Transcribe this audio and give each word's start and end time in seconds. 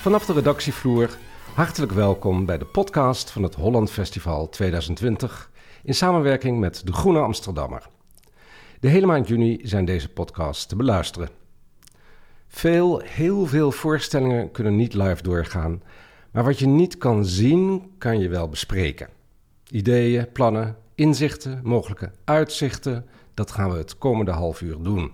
Vanaf 0.00 0.26
de 0.26 0.32
redactievloer, 0.32 1.18
hartelijk 1.54 1.92
welkom 1.92 2.46
bij 2.46 2.58
de 2.58 2.64
podcast 2.64 3.30
van 3.30 3.42
het 3.42 3.54
Holland 3.54 3.90
Festival 3.90 4.48
2020 4.48 5.50
in 5.82 5.94
samenwerking 5.94 6.58
met 6.58 6.86
De 6.86 6.92
Groene 6.92 7.18
Amsterdammer. 7.18 7.88
De 8.80 8.88
hele 8.88 9.06
maand 9.06 9.28
juni 9.28 9.60
zijn 9.62 9.84
deze 9.84 10.08
podcasts 10.08 10.66
te 10.66 10.76
beluisteren. 10.76 11.28
Veel, 12.48 12.98
heel 12.98 13.46
veel 13.46 13.72
voorstellingen 13.72 14.50
kunnen 14.50 14.76
niet 14.76 14.94
live 14.94 15.22
doorgaan, 15.22 15.82
maar 16.30 16.44
wat 16.44 16.58
je 16.58 16.66
niet 16.66 16.98
kan 16.98 17.24
zien, 17.24 17.90
kan 17.98 18.20
je 18.20 18.28
wel 18.28 18.48
bespreken. 18.48 19.08
Ideeën, 19.70 20.32
plannen, 20.32 20.76
inzichten, 20.94 21.60
mogelijke 21.62 22.10
uitzichten, 22.24 23.06
dat 23.34 23.50
gaan 23.50 23.70
we 23.70 23.76
het 23.76 23.98
komende 23.98 24.32
half 24.32 24.60
uur 24.60 24.82
doen. 24.82 25.12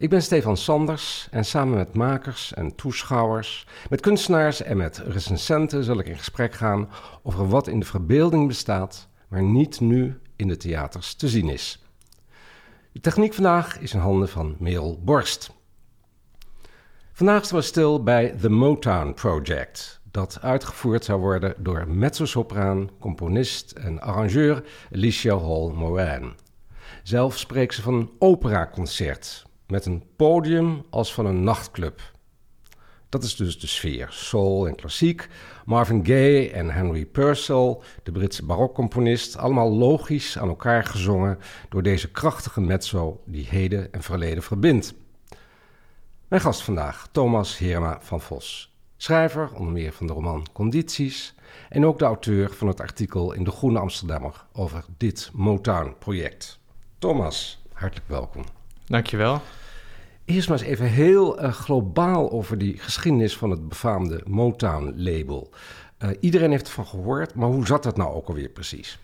Ik 0.00 0.10
ben 0.10 0.22
Stefan 0.22 0.56
Sanders 0.56 1.28
en 1.30 1.44
samen 1.44 1.76
met 1.76 1.94
makers 1.94 2.54
en 2.54 2.74
toeschouwers, 2.74 3.66
met 3.90 4.00
kunstenaars 4.00 4.62
en 4.62 4.76
met 4.76 4.98
recensenten 4.98 5.84
zal 5.84 5.98
ik 5.98 6.06
in 6.06 6.18
gesprek 6.18 6.54
gaan 6.54 6.88
over 7.22 7.48
wat 7.48 7.66
in 7.66 7.80
de 7.80 7.86
verbeelding 7.86 8.46
bestaat, 8.46 9.08
maar 9.28 9.42
niet 9.42 9.80
nu 9.80 10.20
in 10.36 10.48
de 10.48 10.56
theaters 10.56 11.14
te 11.14 11.28
zien 11.28 11.48
is. 11.48 11.84
De 12.92 13.00
techniek 13.00 13.34
vandaag 13.34 13.78
is 13.78 13.94
in 13.94 14.00
handen 14.00 14.28
van 14.28 14.56
Merel 14.58 15.00
Borst. 15.04 15.50
Vandaag 17.12 17.44
staan 17.44 17.58
we 17.58 17.64
stil 17.64 18.02
bij 18.02 18.36
The 18.40 18.50
Motown 18.50 19.12
Project, 19.12 20.00
dat 20.10 20.38
uitgevoerd 20.42 21.04
zou 21.04 21.20
worden 21.20 21.54
door 21.58 21.88
mezzosopraan, 21.88 22.90
componist 23.00 23.70
en 23.70 24.00
arrangeur 24.00 24.64
Alicia 24.92 25.38
Hall 25.38 25.70
Moran. 25.74 26.34
Zelf 27.02 27.38
spreekt 27.38 27.74
ze 27.74 27.82
van 27.82 27.94
een 27.94 28.10
operaconcert 28.18 29.46
met 29.68 29.86
een 29.86 30.02
podium 30.16 30.84
als 30.90 31.14
van 31.14 31.26
een 31.26 31.42
nachtclub. 31.42 32.00
Dat 33.08 33.22
is 33.22 33.36
dus 33.36 33.60
de 33.60 33.66
sfeer, 33.66 34.08
soul 34.10 34.66
en 34.66 34.74
klassiek. 34.74 35.28
Marvin 35.64 36.06
Gaye 36.06 36.50
en 36.50 36.70
Henry 36.70 37.06
Purcell, 37.06 37.78
de 38.02 38.12
Britse 38.12 38.44
barokcomponist, 38.44 39.36
allemaal 39.36 39.72
logisch 39.72 40.38
aan 40.38 40.48
elkaar 40.48 40.84
gezongen 40.84 41.38
door 41.68 41.82
deze 41.82 42.10
krachtige 42.10 42.60
mezzo 42.60 43.20
die 43.24 43.46
heden 43.48 43.92
en 43.92 44.02
verleden 44.02 44.42
verbindt. 44.42 44.94
Mijn 46.28 46.42
gast 46.42 46.62
vandaag, 46.62 47.08
Thomas 47.12 47.58
Heerma 47.58 47.98
van 48.00 48.20
Vos. 48.20 48.76
Schrijver, 48.96 49.52
onder 49.54 49.72
meer 49.72 49.92
van 49.92 50.06
de 50.06 50.12
roman 50.12 50.46
Condities. 50.52 51.34
En 51.68 51.86
ook 51.86 51.98
de 51.98 52.04
auteur 52.04 52.50
van 52.50 52.68
het 52.68 52.80
artikel 52.80 53.32
in 53.32 53.44
De 53.44 53.50
Groene 53.50 53.78
Amsterdammer 53.78 54.46
over 54.52 54.84
dit 54.96 55.30
Motown-project. 55.32 56.58
Thomas, 56.98 57.62
hartelijk 57.72 58.08
welkom. 58.08 58.44
Dankjewel. 58.86 59.40
Eerst 60.28 60.48
maar 60.48 60.58
eens 60.58 60.66
even 60.66 60.86
heel 60.86 61.42
uh, 61.42 61.52
globaal 61.52 62.30
over 62.30 62.58
die 62.58 62.78
geschiedenis 62.78 63.36
van 63.36 63.50
het 63.50 63.68
befaamde 63.68 64.20
Motown-label. 64.26 65.50
Uh, 65.98 66.10
iedereen 66.20 66.50
heeft 66.50 66.66
ervan 66.66 66.86
gehoord, 66.86 67.34
maar 67.34 67.48
hoe 67.48 67.66
zat 67.66 67.82
dat 67.82 67.96
nou 67.96 68.14
ook 68.14 68.28
alweer 68.28 68.48
precies? 68.48 68.98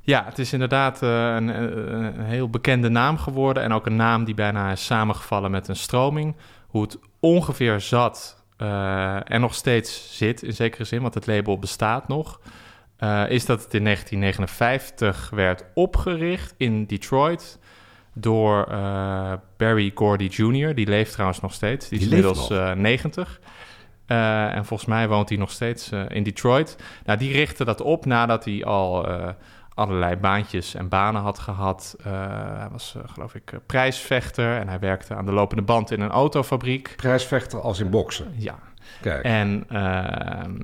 Ja, 0.00 0.24
het 0.24 0.38
is 0.38 0.52
inderdaad 0.52 1.02
uh, 1.02 1.34
een, 1.34 1.48
een, 1.48 2.20
heel 2.20 2.50
bekende 2.50 2.88
naam 2.88 3.18
geworden 3.18 3.62
en 3.62 3.72
ook 3.72 3.86
een 3.86 3.96
naam 3.96 4.24
die 4.24 4.34
bijna 4.34 4.72
is 4.72 4.84
samengevallen 4.84 5.50
met 5.50 5.68
een 5.68 5.76
stroming. 5.76 6.36
Hoe 6.66 6.82
het 6.82 6.98
ongeveer 7.20 7.80
zat 7.80 8.44
en 9.24 9.40
nog 9.40 9.54
steeds 9.54 10.16
zit, 10.16 10.42
in 10.42 10.54
zekere 10.54 10.84
zin, 10.84 11.02
want 11.02 11.14
het 11.14 11.26
label 11.26 11.58
bestaat 11.58 12.08
nog, 12.08 12.40
is 13.28 13.46
dat 13.46 13.62
het 13.62 13.74
in 13.74 13.84
1959 13.84 15.30
werd 15.30 15.64
opgericht 15.74 16.54
in 16.56 16.86
Detroit 16.86 17.58
door 18.20 18.66
uh, 18.70 19.32
Barry 19.56 19.92
Gordy 19.94 20.24
Jr. 20.30 20.74
Die 20.74 20.86
leeft 20.86 21.12
trouwens 21.12 21.40
nog 21.40 21.52
steeds. 21.52 21.88
Die 21.88 21.98
is 21.98 22.04
inmiddels 22.04 22.50
uh, 22.50 22.72
90. 22.72 23.40
Uh, 24.06 24.54
en 24.54 24.64
volgens 24.64 24.88
mij 24.88 25.08
woont 25.08 25.28
hij 25.28 25.38
nog 25.38 25.50
steeds 25.50 25.90
in 26.08 26.22
Detroit. 26.22 26.76
Nou, 27.04 27.18
die 27.18 27.32
richtte 27.32 27.64
dat 27.64 27.80
op 27.80 28.04
nadat 28.04 28.44
hij 28.44 28.64
al 28.64 29.06
allerlei 29.74 30.16
baantjes 30.16 30.74
en 30.74 30.88
banen 30.88 31.22
had 31.22 31.38
gehad. 31.38 31.96
hij 32.02 32.68
was, 32.70 32.96
geloof 33.06 33.34
ik, 33.34 33.52
prijsvechter 33.66 34.56
en 34.56 34.68
hij 34.68 34.78
werkte 34.78 35.14
aan 35.14 35.26
de 35.26 35.32
lopende 35.32 35.62
band 35.62 35.90
in 35.90 36.00
een 36.00 36.10
autofabriek. 36.10 36.92
Prijsvechter 36.96 37.60
als 37.60 37.80
in 37.80 37.90
boksen? 37.90 38.32
Ja. 38.36 38.58
Kijk. 39.00 39.24
En 39.24 39.64
ehm, 39.68 40.56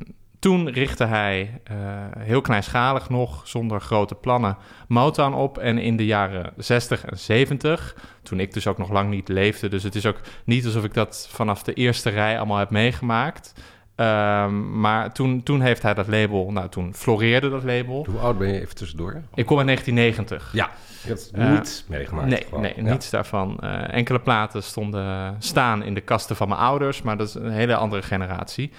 toen 0.44 0.68
richtte 0.68 1.04
hij 1.04 1.60
uh, 1.70 1.76
heel 2.18 2.40
kleinschalig 2.40 3.08
nog, 3.08 3.48
zonder 3.48 3.80
grote 3.80 4.14
plannen, 4.14 4.56
Motown 4.88 5.34
op. 5.34 5.58
En 5.58 5.78
in 5.78 5.96
de 5.96 6.06
jaren 6.06 6.52
60 6.56 7.04
en 7.04 7.18
70, 7.18 7.96
toen 8.22 8.40
ik 8.40 8.52
dus 8.52 8.66
ook 8.66 8.78
nog 8.78 8.90
lang 8.90 9.10
niet 9.10 9.28
leefde, 9.28 9.68
dus 9.68 9.82
het 9.82 9.94
is 9.94 10.06
ook 10.06 10.20
niet 10.44 10.64
alsof 10.64 10.84
ik 10.84 10.94
dat 10.94 11.28
vanaf 11.30 11.62
de 11.62 11.72
eerste 11.72 12.10
rij 12.10 12.36
allemaal 12.36 12.58
heb 12.58 12.70
meegemaakt. 12.70 13.54
Um, 13.96 14.80
maar 14.80 15.12
toen, 15.12 15.42
toen 15.42 15.60
heeft 15.60 15.82
hij 15.82 15.94
dat 15.94 16.08
label, 16.08 16.52
nou 16.52 16.68
toen 16.68 16.94
floreerde 16.94 17.50
dat 17.50 17.62
label. 17.62 18.06
Hoe 18.10 18.20
oud 18.20 18.38
ben 18.38 18.48
je 18.48 18.60
even 18.60 18.74
tussendoor? 18.74 19.22
Ik 19.34 19.46
kom 19.46 19.60
in 19.60 19.66
1990. 19.66 20.50
Ja, 20.52 20.70
je 21.02 21.08
hebt 21.08 21.30
het 21.32 21.40
uh, 21.40 21.50
niet 21.50 21.84
meegemaakt. 21.88 22.28
Nee, 22.28 22.46
nee 22.60 22.72
ja. 22.76 22.82
niets 22.82 23.10
daarvan. 23.10 23.58
Uh, 23.60 23.94
enkele 23.94 24.20
platen 24.20 24.62
stonden 24.62 25.36
staan 25.38 25.82
in 25.82 25.94
de 25.94 26.00
kasten 26.00 26.36
van 26.36 26.48
mijn 26.48 26.60
ouders, 26.60 27.02
maar 27.02 27.16
dat 27.16 27.28
is 27.28 27.34
een 27.34 27.50
hele 27.50 27.76
andere 27.76 28.02
generatie. 28.02 28.72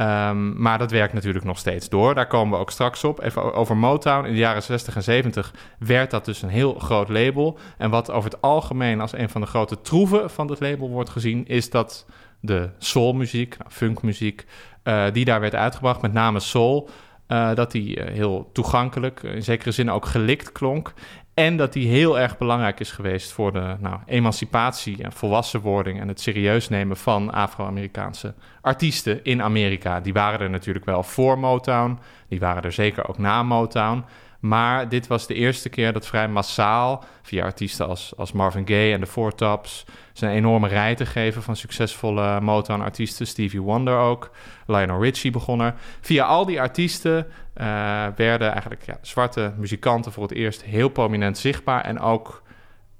Um, 0.00 0.60
maar 0.62 0.78
dat 0.78 0.90
werkt 0.90 1.12
natuurlijk 1.12 1.44
nog 1.44 1.58
steeds 1.58 1.88
door. 1.88 2.14
Daar 2.14 2.26
komen 2.26 2.54
we 2.54 2.60
ook 2.60 2.70
straks 2.70 3.04
op. 3.04 3.22
Even 3.22 3.54
over 3.54 3.76
Motown. 3.76 4.26
In 4.26 4.32
de 4.32 4.38
jaren 4.38 4.62
60 4.62 4.96
en 4.96 5.02
70 5.02 5.54
werd 5.78 6.10
dat 6.10 6.24
dus 6.24 6.42
een 6.42 6.48
heel 6.48 6.74
groot 6.74 7.08
label. 7.08 7.58
En 7.78 7.90
wat 7.90 8.10
over 8.10 8.30
het 8.30 8.40
algemeen 8.40 9.00
als 9.00 9.12
een 9.12 9.28
van 9.28 9.40
de 9.40 9.46
grote 9.46 9.80
troeven 9.80 10.30
van 10.30 10.50
het 10.50 10.60
label 10.60 10.88
wordt 10.88 11.10
gezien, 11.10 11.46
is 11.46 11.70
dat 11.70 12.06
de 12.40 12.70
soulmuziek, 12.78 13.58
nou, 13.58 13.70
funkmuziek, 13.70 14.46
uh, 14.84 15.04
die 15.12 15.24
daar 15.24 15.40
werd 15.40 15.54
uitgebracht, 15.54 16.02
met 16.02 16.12
name 16.12 16.40
soul, 16.40 16.88
uh, 17.28 17.54
dat 17.54 17.72
die 17.72 17.96
uh, 17.96 18.06
heel 18.12 18.50
toegankelijk, 18.52 19.22
in 19.22 19.42
zekere 19.42 19.70
zin 19.70 19.90
ook 19.90 20.06
gelikt 20.06 20.52
klonk. 20.52 20.92
En 21.34 21.56
dat 21.56 21.72
die 21.72 21.88
heel 21.88 22.18
erg 22.18 22.38
belangrijk 22.38 22.80
is 22.80 22.90
geweest 22.90 23.32
voor 23.32 23.52
de 23.52 23.76
nou, 23.80 23.98
emancipatie 24.06 25.02
en 25.02 25.12
volwassenwording 25.12 26.00
en 26.00 26.08
het 26.08 26.20
serieus 26.20 26.68
nemen 26.68 26.96
van 26.96 27.32
Afro-Amerikaanse 27.32 28.34
artiesten 28.60 29.24
in 29.24 29.42
Amerika. 29.42 30.00
Die 30.00 30.12
waren 30.12 30.40
er 30.40 30.50
natuurlijk 30.50 30.84
wel 30.84 31.02
voor 31.02 31.38
Motown, 31.38 31.98
die 32.28 32.40
waren 32.40 32.62
er 32.62 32.72
zeker 32.72 33.08
ook 33.08 33.18
na 33.18 33.42
Motown. 33.42 34.04
Maar 34.38 34.88
dit 34.88 35.06
was 35.06 35.26
de 35.26 35.34
eerste 35.34 35.68
keer 35.68 35.92
dat 35.92 36.06
vrij 36.06 36.28
massaal, 36.28 37.04
via 37.22 37.44
artiesten 37.44 37.86
als, 37.86 38.12
als 38.16 38.32
Marvin 38.32 38.66
Gaye 38.66 38.92
en 38.92 39.00
de 39.00 39.06
Four 39.06 39.34
Tops, 39.34 39.84
een 40.20 40.28
enorme 40.28 40.68
rij 40.68 40.94
te 40.94 41.06
geven 41.06 41.42
van 41.42 41.56
succesvolle 41.56 42.40
Motown-artiesten. 42.40 43.26
Stevie 43.26 43.62
Wonder 43.62 43.98
ook, 43.98 44.30
Lionel 44.66 45.02
Richie 45.02 45.30
begon 45.30 45.60
er. 45.60 45.74
Via 46.00 46.24
al 46.24 46.46
die 46.46 46.60
artiesten 46.60 47.26
uh, 47.26 48.06
werden 48.16 48.52
eigenlijk 48.52 48.82
ja, 48.86 48.98
zwarte 49.02 49.52
muzikanten 49.56 50.12
voor 50.12 50.22
het 50.22 50.32
eerst 50.32 50.62
heel 50.62 50.88
prominent 50.88 51.38
zichtbaar 51.38 51.84
en 51.84 52.00
ook 52.00 52.42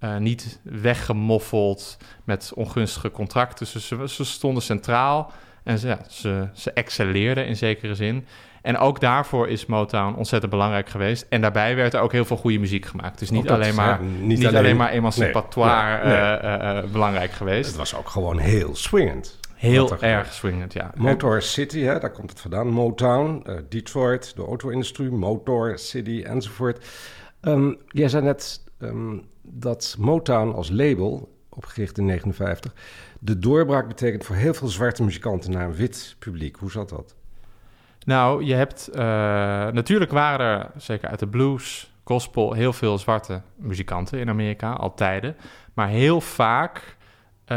uh, 0.01 0.17
niet 0.17 0.61
weggemoffeld 0.63 1.99
met 2.25 2.53
ongunstige 2.55 3.11
contracten. 3.11 3.67
Ze, 3.67 4.09
ze 4.09 4.25
stonden 4.25 4.63
centraal 4.63 5.33
en 5.63 5.79
ze, 5.79 5.87
ja, 5.87 5.99
ze, 6.09 6.49
ze 6.53 6.73
excelleerden 6.73 7.47
in 7.47 7.57
zekere 7.57 7.95
zin. 7.95 8.27
En 8.63 8.79
ook 8.79 9.01
daarvoor 9.01 9.49
is 9.49 9.67
Motown 9.67 10.15
ontzettend 10.17 10.53
belangrijk 10.53 10.89
geweest. 10.89 11.27
En 11.29 11.41
daarbij 11.41 11.77
werd 11.77 11.95
er 11.95 12.01
ook 12.01 12.13
heel 12.13 12.25
veel 12.25 12.37
goede 12.37 12.59
muziek 12.59 12.87
gemaakt. 12.87 13.19
Dus 13.19 13.31
niet, 13.31 13.51
alleen, 13.51 13.75
maar, 13.75 14.03
ja, 14.03 14.09
niet, 14.09 14.39
niet 14.39 14.47
alleen, 14.47 14.59
alleen, 14.59 14.77
maar 14.77 14.91
emancipatoire 14.91 16.07
nee, 16.07 16.17
nee, 16.17 16.77
uh, 16.77 16.85
uh, 16.85 16.91
belangrijk 16.93 17.31
geweest. 17.31 17.67
Het 17.67 17.77
was 17.77 17.95
ook 17.95 18.09
gewoon 18.09 18.39
heel 18.39 18.75
swingend. 18.75 19.39
Heel 19.55 20.01
erg 20.01 20.33
swingend, 20.33 20.73
ja. 20.73 20.91
Motor 20.95 21.43
City, 21.43 21.81
hè, 21.81 21.99
daar 21.99 22.13
komt 22.13 22.31
het 22.31 22.41
vandaan. 22.41 22.69
Motown, 22.69 23.43
uh, 23.47 23.57
Detroit, 23.69 24.37
de 24.37 24.43
auto-industrie, 24.43 25.11
Motor 25.11 25.79
City 25.79 26.23
enzovoort. 26.27 26.87
Um, 27.41 27.79
jij 27.89 28.09
zei 28.09 28.25
net 28.25 28.65
um, 28.79 29.27
dat 29.43 29.97
Motown 29.99 30.53
als 30.53 30.71
label, 30.71 31.37
opgericht 31.49 31.99
in 31.99 32.07
1959, 32.07 32.75
de 33.21 33.39
doorbraak 33.39 33.89
betekent 33.89 34.25
voor 34.25 34.37
heel 34.37 34.55
veel 34.55 34.69
zwarte 34.69 35.03
muzikanten 35.03 35.51
naar 35.51 35.65
een 35.65 35.75
wit 35.75 36.17
publiek. 36.19 36.57
Hoe 36.57 36.71
zat 36.71 36.89
dat? 36.89 37.15
Nou, 38.09 38.45
je 38.45 38.55
hebt... 38.55 38.89
Uh, 38.93 38.99
natuurlijk 39.71 40.11
waren 40.11 40.47
er, 40.47 40.71
zeker 40.77 41.09
uit 41.09 41.19
de 41.19 41.27
blues, 41.27 41.93
gospel... 42.05 42.53
heel 42.53 42.73
veel 42.73 42.99
zwarte 42.99 43.43
muzikanten 43.57 44.19
in 44.19 44.29
Amerika, 44.29 44.73
al 44.73 44.95
tijden. 44.95 45.37
Maar 45.75 45.89
heel 45.89 46.21
vaak 46.21 46.77
uh, 46.79 47.57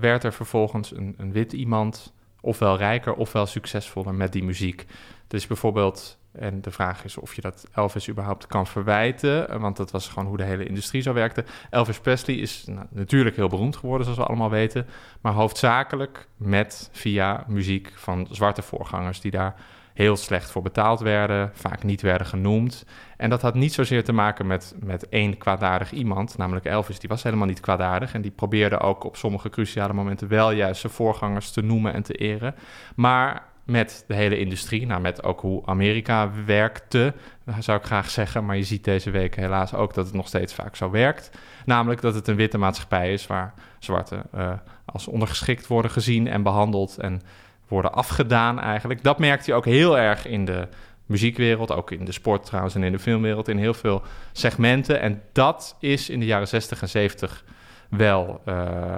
werd 0.00 0.24
er 0.24 0.32
vervolgens 0.32 0.96
een, 0.96 1.14
een, 1.18 1.32
wit 1.32 1.52
iemand... 1.52 2.12
ofwel 2.40 2.76
rijker 2.76 3.14
ofwel 3.14 3.46
succesvoller 3.46 4.14
met 4.14 4.32
die 4.32 4.44
muziek. 4.44 4.86
Dus 5.28 5.46
bijvoorbeeld... 5.46 6.18
En 6.38 6.60
de 6.60 6.70
vraag 6.70 7.04
is 7.04 7.16
of 7.16 7.34
je 7.34 7.40
dat 7.40 7.66
Elvis 7.74 8.08
überhaupt 8.08 8.46
kan 8.46 8.66
verwijten, 8.66 9.60
want 9.60 9.76
dat 9.76 9.90
was 9.90 10.08
gewoon 10.08 10.28
hoe 10.28 10.36
de 10.36 10.44
hele 10.44 10.66
industrie 10.66 11.02
zo 11.02 11.12
werkte. 11.12 11.44
Elvis 11.70 12.00
Presley 12.00 12.36
is 12.36 12.64
nou, 12.66 12.86
natuurlijk 12.90 13.36
heel 13.36 13.48
beroemd 13.48 13.76
geworden, 13.76 14.04
zoals 14.04 14.20
we 14.20 14.26
allemaal 14.26 14.50
weten, 14.50 14.86
maar 15.20 15.32
hoofdzakelijk 15.32 16.26
met 16.36 16.88
via 16.92 17.44
muziek 17.48 17.92
van 17.94 18.26
zwarte 18.30 18.62
voorgangers 18.62 19.20
die 19.20 19.30
daar 19.30 19.54
heel 19.94 20.16
slecht 20.16 20.50
voor 20.50 20.62
betaald 20.62 21.00
werden, 21.00 21.50
vaak 21.54 21.82
niet 21.82 22.02
werden 22.02 22.26
genoemd. 22.26 22.84
En 23.16 23.30
dat 23.30 23.42
had 23.42 23.54
niet 23.54 23.72
zozeer 23.72 24.04
te 24.04 24.12
maken 24.12 24.46
met, 24.46 24.74
met 24.78 25.08
één 25.08 25.38
kwaadaardig 25.38 25.92
iemand, 25.92 26.36
namelijk 26.36 26.64
Elvis. 26.64 26.98
Die 26.98 27.08
was 27.08 27.22
helemaal 27.22 27.46
niet 27.46 27.60
kwaadaardig 27.60 28.14
en 28.14 28.22
die 28.22 28.30
probeerde 28.30 28.80
ook 28.80 29.04
op 29.04 29.16
sommige 29.16 29.50
cruciale 29.50 29.92
momenten 29.92 30.28
wel 30.28 30.50
juist 30.50 30.80
zijn 30.80 30.92
voorgangers 30.92 31.50
te 31.50 31.62
noemen 31.62 31.92
en 31.92 32.02
te 32.02 32.14
eren. 32.14 32.54
Maar 32.96 33.42
met 33.64 34.04
de 34.06 34.14
hele 34.14 34.38
industrie, 34.38 34.86
nou 34.86 35.00
met 35.00 35.22
ook 35.22 35.40
hoe 35.40 35.66
Amerika 35.66 36.30
werkte, 36.46 37.14
zou 37.58 37.78
ik 37.78 37.84
graag 37.84 38.10
zeggen. 38.10 38.44
Maar 38.44 38.56
je 38.56 38.64
ziet 38.64 38.84
deze 38.84 39.10
week 39.10 39.36
helaas 39.36 39.74
ook 39.74 39.94
dat 39.94 40.06
het 40.06 40.14
nog 40.14 40.26
steeds 40.26 40.54
vaak 40.54 40.76
zo 40.76 40.90
werkt. 40.90 41.30
Namelijk 41.64 42.00
dat 42.00 42.14
het 42.14 42.28
een 42.28 42.36
witte 42.36 42.58
maatschappij 42.58 43.12
is 43.12 43.26
waar 43.26 43.54
zwarte 43.78 44.22
uh, 44.34 44.52
als 44.84 45.08
ondergeschikt 45.08 45.66
worden 45.66 45.90
gezien 45.90 46.26
en 46.26 46.42
behandeld 46.42 46.98
en 46.98 47.22
worden 47.68 47.92
afgedaan 47.92 48.60
eigenlijk. 48.60 49.02
Dat 49.02 49.18
merkt 49.18 49.46
je 49.46 49.54
ook 49.54 49.64
heel 49.64 49.98
erg 49.98 50.26
in 50.26 50.44
de 50.44 50.68
muziekwereld, 51.06 51.72
ook 51.72 51.90
in 51.90 52.04
de 52.04 52.12
sport 52.12 52.44
trouwens 52.46 52.74
en 52.74 52.82
in 52.82 52.92
de 52.92 52.98
filmwereld, 52.98 53.48
in 53.48 53.58
heel 53.58 53.74
veel 53.74 54.02
segmenten. 54.32 55.00
En 55.00 55.22
dat 55.32 55.76
is 55.80 56.10
in 56.10 56.20
de 56.20 56.26
jaren 56.26 56.48
60 56.48 56.82
en 56.82 56.88
70 56.88 57.44
wel 57.88 58.40
uh, 58.48 58.96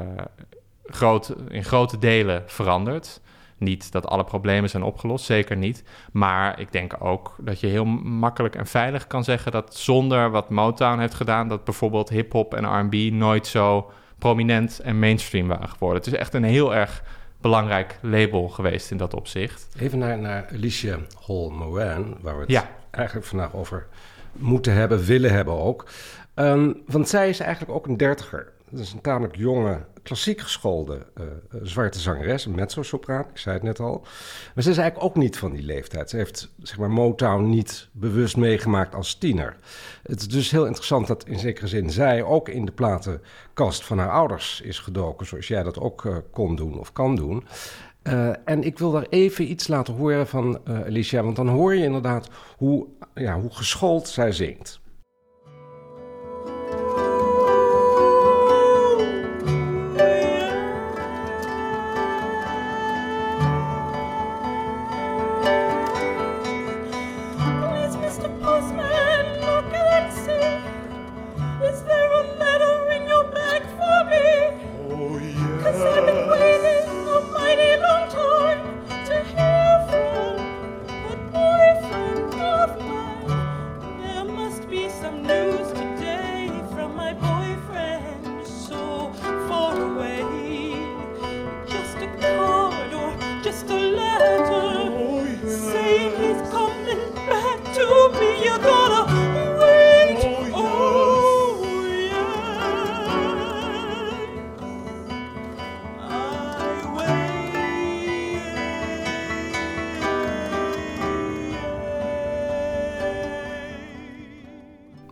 groot, 0.84 1.34
in 1.48 1.64
grote 1.64 1.98
delen 1.98 2.42
veranderd. 2.46 3.20
Niet 3.58 3.92
dat 3.92 4.06
alle 4.06 4.24
problemen 4.24 4.70
zijn 4.70 4.82
opgelost, 4.82 5.24
zeker 5.24 5.56
niet. 5.56 5.82
Maar 6.12 6.60
ik 6.60 6.72
denk 6.72 6.96
ook 6.98 7.34
dat 7.38 7.60
je 7.60 7.66
heel 7.66 7.84
makkelijk 7.84 8.54
en 8.54 8.66
veilig 8.66 9.06
kan 9.06 9.24
zeggen 9.24 9.52
dat 9.52 9.76
zonder 9.76 10.30
wat 10.30 10.50
Motown 10.50 10.98
heeft 10.98 11.14
gedaan, 11.14 11.48
dat 11.48 11.64
bijvoorbeeld 11.64 12.08
hip-hop 12.08 12.54
en 12.54 12.80
RB 12.80 13.12
nooit 13.12 13.46
zo 13.46 13.90
prominent 14.18 14.80
en 14.80 14.98
mainstream 14.98 15.48
waren 15.48 15.68
geworden. 15.68 16.02
Het 16.02 16.12
is 16.12 16.18
echt 16.18 16.34
een 16.34 16.44
heel 16.44 16.74
erg 16.74 17.02
belangrijk 17.40 17.98
label 18.02 18.48
geweest 18.48 18.90
in 18.90 18.96
dat 18.96 19.14
opzicht. 19.14 19.68
Even 19.78 19.98
naar, 19.98 20.18
naar 20.18 20.48
Alicia 20.52 20.98
Hall 21.26 21.48
Moran, 21.48 22.16
waar 22.20 22.34
we 22.34 22.40
het 22.40 22.50
ja. 22.50 22.68
eigenlijk 22.90 23.26
vandaag 23.26 23.54
over 23.54 23.86
moeten 24.32 24.72
hebben, 24.72 25.04
willen 25.04 25.32
hebben 25.32 25.54
ook. 25.54 25.86
Um, 26.34 26.82
want 26.86 27.08
zij 27.08 27.28
is 27.28 27.40
eigenlijk 27.40 27.72
ook 27.72 27.86
een 27.86 27.96
dertiger. 27.96 28.52
Dat 28.70 28.80
is 28.80 28.92
een 28.92 29.00
tamelijk 29.00 29.36
jonge 29.36 29.84
klassiek 30.02 30.40
geschoolde 30.40 31.06
uh, 31.20 31.24
zwarte 31.62 31.98
zangeres, 31.98 32.44
een 32.44 32.54
mezzo-sopraan, 32.54 33.24
ik 33.32 33.38
zei 33.38 33.54
het 33.54 33.64
net 33.64 33.80
al. 33.80 34.00
Maar 34.54 34.64
ze 34.64 34.70
is 34.70 34.78
eigenlijk 34.78 35.08
ook 35.08 35.16
niet 35.16 35.38
van 35.38 35.52
die 35.52 35.62
leeftijd. 35.62 36.10
Ze 36.10 36.16
heeft 36.16 36.52
zeg 36.62 36.78
maar, 36.78 36.90
Motown 36.90 37.48
niet 37.48 37.88
bewust 37.92 38.36
meegemaakt 38.36 38.94
als 38.94 39.14
tiener. 39.14 39.56
Het 40.02 40.20
is 40.20 40.28
dus 40.28 40.50
heel 40.50 40.66
interessant 40.66 41.06
dat 41.06 41.26
in 41.26 41.38
zekere 41.38 41.66
zin 41.66 41.90
zij 41.90 42.22
ook 42.22 42.48
in 42.48 42.64
de 42.64 42.72
platenkast 42.72 43.84
van 43.84 43.98
haar 43.98 44.10
ouders 44.10 44.60
is 44.60 44.78
gedoken, 44.78 45.26
zoals 45.26 45.48
jij 45.48 45.62
dat 45.62 45.78
ook 45.78 46.04
uh, 46.04 46.16
kon 46.30 46.56
doen 46.56 46.78
of 46.78 46.92
kan 46.92 47.16
doen. 47.16 47.44
En 48.44 48.62
ik 48.62 48.78
wil 48.78 48.90
daar 48.90 49.06
even 49.08 49.50
iets 49.50 49.68
laten 49.68 49.94
horen 49.94 50.26
van 50.26 50.60
Alicia, 50.66 51.22
want 51.22 51.36
dan 51.36 51.48
hoor 51.48 51.74
je 51.74 51.84
inderdaad 51.84 52.28
hoe, 52.56 52.86
ja, 53.14 53.40
hoe 53.40 53.54
geschoold 53.54 54.08
zij 54.08 54.32
zingt. 54.32 54.80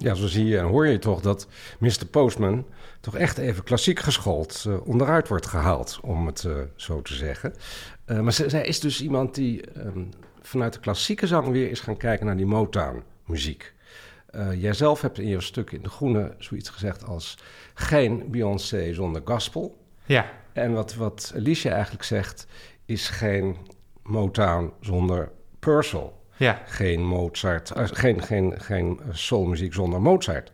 Ja, 0.04 0.14
zo 0.14 0.26
zie 0.26 0.46
je 0.46 0.58
en 0.58 0.64
hoor 0.64 0.86
je 0.86 0.98
toch 0.98 1.20
dat 1.20 1.46
Mr. 1.78 2.06
Postman 2.10 2.66
toch 3.00 3.16
echt 3.16 3.38
even 3.38 3.64
klassiek 3.64 3.98
geschoold 3.98 4.64
uh, 4.68 4.86
onderuit 4.86 5.28
wordt 5.28 5.46
gehaald, 5.46 5.98
om 6.02 6.26
het 6.26 6.42
uh, 6.42 6.56
zo 6.76 7.02
te 7.02 7.14
zeggen. 7.14 7.54
Uh, 8.06 8.20
maar 8.20 8.32
zij 8.32 8.66
is 8.66 8.80
dus 8.80 9.02
iemand 9.02 9.34
die 9.34 9.78
um, 9.78 10.08
vanuit 10.42 10.72
de 10.72 10.80
klassieke 10.80 11.26
zang 11.26 11.48
weer 11.48 11.70
is 11.70 11.80
gaan 11.80 11.96
kijken 11.96 12.26
naar 12.26 12.36
die 12.36 12.46
Motown-muziek. 12.46 13.74
jijzelf 14.56 15.00
hebt 15.00 15.18
in 15.18 15.28
je 15.28 15.40
stuk 15.40 15.72
in 15.72 15.82
De 15.82 15.88
Groene 15.88 16.34
zoiets 16.38 16.68
gezegd 16.68 17.04
als 17.04 17.38
geen 17.74 18.30
Beyoncé 18.30 18.92
zonder 18.92 19.22
gospel. 19.24 19.78
Ja. 20.04 20.30
En 20.52 20.72
wat, 20.72 20.94
wat 20.94 21.32
Alicia 21.36 21.72
eigenlijk 21.72 22.04
zegt, 22.04 22.46
is 22.84 23.08
geen 23.08 23.56
Motown 24.02 24.72
zonder 24.80 25.32
Purcell. 25.58 26.12
Ja. 26.36 26.62
Geen 26.66 27.06
Mozart, 27.06 27.72
uh, 27.76 27.84
geen, 27.86 28.22
geen, 28.22 28.54
geen 28.60 29.00
soulmuziek 29.10 29.74
zonder 29.74 30.00
Mozart. 30.00 30.52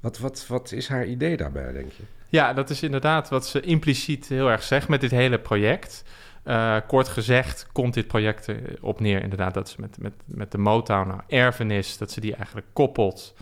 Wat, 0.00 0.18
wat, 0.18 0.46
wat 0.46 0.72
is 0.72 0.88
haar 0.88 1.06
idee 1.06 1.36
daarbij, 1.36 1.72
denk 1.72 1.92
je? 1.92 2.02
Ja, 2.28 2.52
dat 2.52 2.70
is 2.70 2.82
inderdaad 2.82 3.28
wat 3.28 3.46
ze 3.46 3.60
impliciet 3.60 4.28
heel 4.28 4.50
erg 4.50 4.62
zegt 4.62 4.88
met 4.88 5.00
dit 5.00 5.10
hele 5.10 5.38
project. 5.38 6.04
Uh, 6.44 6.76
kort 6.86 7.08
gezegd 7.08 7.66
komt 7.72 7.94
dit 7.94 8.06
project 8.06 8.48
op 8.80 9.00
neer 9.00 9.22
inderdaad 9.22 9.54
dat 9.54 9.68
ze 9.68 9.80
met, 9.80 9.96
met, 9.98 10.12
met 10.24 10.52
de 10.52 10.58
Motown 10.58 11.08
nou, 11.08 11.20
erfenis, 11.28 11.98
dat 11.98 12.10
ze 12.10 12.20
die 12.20 12.34
eigenlijk 12.34 12.66
koppelt 12.72 13.34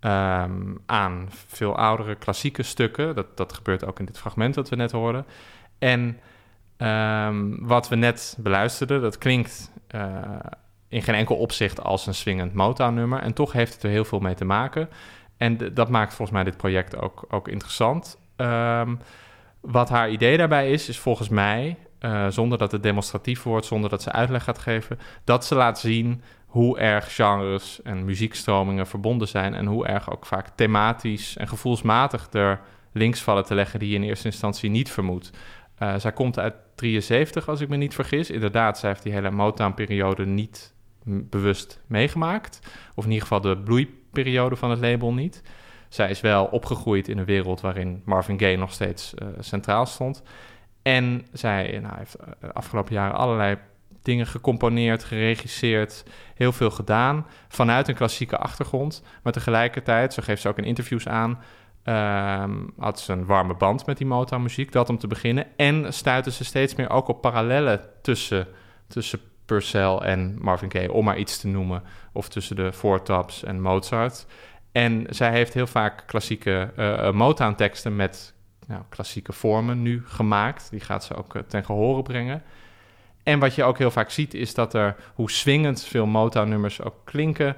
um, 0.00 0.78
aan 0.86 1.28
veel 1.30 1.76
oudere 1.76 2.14
klassieke 2.14 2.62
stukken. 2.62 3.14
Dat, 3.14 3.36
dat 3.36 3.52
gebeurt 3.52 3.84
ook 3.84 3.98
in 3.98 4.04
dit 4.04 4.18
fragment 4.18 4.54
dat 4.54 4.68
we 4.68 4.76
net 4.76 4.92
hoorden. 4.92 5.26
En 5.78 6.18
um, 6.78 7.66
wat 7.66 7.88
we 7.88 7.96
net 7.96 8.36
beluisterden, 8.38 9.00
dat 9.00 9.18
klinkt 9.18 9.70
uh, 9.94 10.22
in 10.88 11.02
geen 11.02 11.14
enkel 11.14 11.36
opzicht 11.36 11.82
als 11.82 12.06
een 12.06 12.14
swingend 12.14 12.54
Motown-nummer. 12.54 13.20
En 13.20 13.32
toch 13.32 13.52
heeft 13.52 13.74
het 13.74 13.82
er 13.82 13.90
heel 13.90 14.04
veel 14.04 14.18
mee 14.18 14.34
te 14.34 14.44
maken. 14.44 14.88
En 15.36 15.74
dat 15.74 15.88
maakt 15.88 16.14
volgens 16.14 16.30
mij 16.30 16.44
dit 16.44 16.56
project 16.56 16.96
ook, 16.96 17.24
ook 17.30 17.48
interessant. 17.48 18.18
Um, 18.36 18.98
wat 19.60 19.88
haar 19.88 20.10
idee 20.10 20.36
daarbij 20.36 20.70
is, 20.70 20.88
is 20.88 20.98
volgens 20.98 21.28
mij, 21.28 21.76
uh, 22.00 22.26
zonder 22.28 22.58
dat 22.58 22.72
het 22.72 22.82
demonstratief 22.82 23.42
wordt, 23.42 23.66
zonder 23.66 23.90
dat 23.90 24.02
ze 24.02 24.12
uitleg 24.12 24.44
gaat 24.44 24.58
geven, 24.58 24.98
dat 25.24 25.46
ze 25.46 25.54
laat 25.54 25.78
zien 25.78 26.22
hoe 26.46 26.78
erg 26.78 27.14
genres 27.14 27.82
en 27.82 28.04
muziekstromingen 28.04 28.86
verbonden 28.86 29.28
zijn 29.28 29.54
en 29.54 29.66
hoe 29.66 29.86
erg 29.86 30.10
ook 30.10 30.26
vaak 30.26 30.48
thematisch 30.54 31.36
en 31.36 31.48
gevoelsmatig 31.48 32.28
er 32.32 32.60
links 32.92 33.22
vallen 33.22 33.44
te 33.44 33.54
leggen 33.54 33.78
die 33.78 33.88
je 33.88 33.94
in 33.94 34.02
eerste 34.02 34.26
instantie 34.26 34.70
niet 34.70 34.90
vermoedt. 34.90 35.30
Uh, 35.82 35.94
zij 35.96 36.12
komt 36.12 36.38
uit 36.38 36.54
73, 36.74 37.48
als 37.48 37.60
ik 37.60 37.68
me 37.68 37.76
niet 37.76 37.94
vergis. 37.94 38.30
Inderdaad, 38.30 38.78
zij 38.78 38.88
heeft 38.88 39.02
die 39.02 39.12
hele 39.12 39.30
Motown-periode 39.30 40.26
niet 40.26 40.74
bewust 41.08 41.80
meegemaakt. 41.86 42.60
Of 42.94 43.04
in 43.04 43.10
ieder 43.10 43.26
geval 43.26 43.40
de 43.40 43.58
bloeiperiode 43.58 44.56
van 44.56 44.70
het 44.70 44.80
label 44.80 45.14
niet. 45.14 45.42
Zij 45.88 46.10
is 46.10 46.20
wel 46.20 46.44
opgegroeid 46.44 47.08
in 47.08 47.18
een 47.18 47.24
wereld 47.24 47.60
waarin 47.60 48.02
Marvin 48.04 48.38
Gaye 48.38 48.56
nog 48.56 48.72
steeds 48.72 49.14
uh, 49.14 49.28
centraal 49.38 49.86
stond. 49.86 50.22
En 50.82 51.26
zij 51.32 51.78
nou, 51.82 51.96
heeft 51.96 52.12
de 52.12 52.18
eh, 52.40 52.50
afgelopen 52.52 52.94
jaren 52.94 53.16
allerlei 53.16 53.58
dingen 54.02 54.26
gecomponeerd, 54.26 55.04
geregisseerd, 55.04 56.04
heel 56.34 56.52
veel 56.52 56.70
gedaan 56.70 57.26
vanuit 57.48 57.88
een 57.88 57.94
klassieke 57.94 58.36
achtergrond. 58.36 59.02
Maar 59.22 59.32
tegelijkertijd, 59.32 60.14
zo 60.14 60.22
geeft 60.22 60.42
ze 60.42 60.48
ook 60.48 60.58
in 60.58 60.64
interviews 60.64 61.08
aan, 61.08 61.38
um, 61.84 62.72
had 62.78 63.00
ze 63.00 63.12
een 63.12 63.26
warme 63.26 63.54
band 63.54 63.86
met 63.86 63.98
die 63.98 64.06
Motown-muziek, 64.06 64.72
dat 64.72 64.88
om 64.88 64.98
te 64.98 65.06
beginnen. 65.06 65.46
En 65.56 65.92
stuitte 65.92 66.30
ze 66.30 66.44
steeds 66.44 66.74
meer 66.74 66.90
ook 66.90 67.08
op 67.08 67.20
parallellen 67.20 67.80
tussen, 68.02 68.46
tussen 68.86 69.20
Purcell 69.48 69.96
en 69.96 70.36
Marvin 70.40 70.70
Gaye, 70.70 70.92
om 70.92 71.04
maar 71.04 71.18
iets 71.18 71.40
te 71.40 71.46
noemen. 71.46 71.82
Of 72.12 72.28
tussen 72.28 72.56
de 72.56 72.72
Four 72.72 73.02
en 73.44 73.60
Mozart. 73.60 74.26
En 74.72 75.06
zij 75.08 75.30
heeft 75.30 75.54
heel 75.54 75.66
vaak 75.66 76.02
klassieke 76.06 76.70
uh, 76.76 77.12
Motown-teksten 77.12 77.96
met 77.96 78.34
nou, 78.66 78.82
klassieke 78.88 79.32
vormen 79.32 79.82
nu 79.82 80.02
gemaakt. 80.06 80.70
Die 80.70 80.80
gaat 80.80 81.04
ze 81.04 81.14
ook 81.14 81.34
uh, 81.34 81.42
ten 81.42 81.64
gehore 81.64 82.02
brengen. 82.02 82.42
En 83.22 83.38
wat 83.38 83.54
je 83.54 83.64
ook 83.64 83.78
heel 83.78 83.90
vaak 83.90 84.10
ziet, 84.10 84.34
is 84.34 84.54
dat 84.54 84.74
er, 84.74 84.96
hoe 85.14 85.30
swingend 85.30 85.84
veel 85.84 86.06
Motown-nummers 86.06 86.82
ook 86.82 86.96
klinken, 87.04 87.56